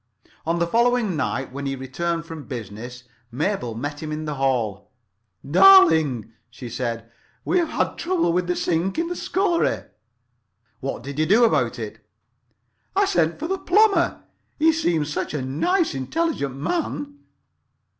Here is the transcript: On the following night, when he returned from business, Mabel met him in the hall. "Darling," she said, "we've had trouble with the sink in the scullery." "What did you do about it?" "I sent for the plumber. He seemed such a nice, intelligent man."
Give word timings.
On 0.47 0.57
the 0.57 0.65
following 0.65 1.15
night, 1.15 1.51
when 1.51 1.67
he 1.67 1.75
returned 1.75 2.25
from 2.25 2.45
business, 2.47 3.03
Mabel 3.31 3.75
met 3.75 4.01
him 4.01 4.11
in 4.11 4.25
the 4.25 4.33
hall. 4.33 4.89
"Darling," 5.47 6.31
she 6.49 6.69
said, 6.69 7.07
"we've 7.45 7.67
had 7.67 7.99
trouble 7.99 8.33
with 8.33 8.47
the 8.47 8.55
sink 8.55 8.97
in 8.97 9.09
the 9.09 9.15
scullery." 9.15 9.83
"What 10.79 11.03
did 11.03 11.19
you 11.19 11.27
do 11.27 11.43
about 11.43 11.77
it?" 11.77 12.03
"I 12.95 13.05
sent 13.05 13.37
for 13.37 13.47
the 13.47 13.59
plumber. 13.59 14.23
He 14.57 14.73
seemed 14.73 15.07
such 15.07 15.35
a 15.35 15.43
nice, 15.43 15.93
intelligent 15.93 16.55
man." 16.55 17.19